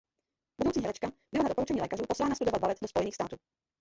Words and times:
Budoucí 0.61 0.79
herečka 0.81 1.11
byla 1.31 1.43
na 1.43 1.49
doporučení 1.49 1.81
lékařů 1.81 2.03
poslána 2.09 2.35
studovat 2.35 2.59
balet 2.61 2.77
do 2.81 2.87
Spojených 2.87 3.15
států. 3.15 3.35